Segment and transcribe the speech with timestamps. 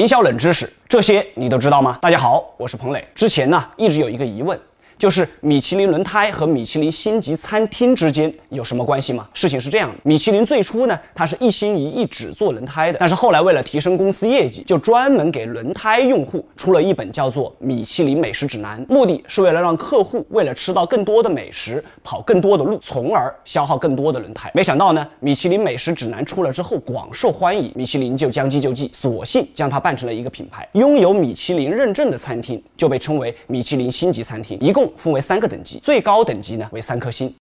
[0.00, 1.98] 营销冷知识，这些你都知道吗？
[2.00, 3.06] 大家好，我是彭磊。
[3.14, 4.58] 之前呢，一直有一个疑问。
[5.00, 9.26] 就是米其林轮胎和米其林星级餐厅之间有什么关系吗？
[9.32, 24.50] 事情是这样的，米其林最初呢，它是一心一意只做轮胎的，但是后来为了提升公司业绩，就专门给轮胎用户出了一本叫做《米其林美食指南》，目的是为了让客户为了吃到更多的美食，跑更多的路，从而消耗更多的轮胎。
[24.52, 30.68] 没想到呢，米其林美食指南出了之后广受欢迎，米其林就将计就计，索性将它办成了一个品牌。
[30.74, 34.89] 拥有米其林认证的餐厅就被称为米其林星级餐厅，一共。
[34.96, 37.34] 分为三个等级，最高等级呢为三颗星。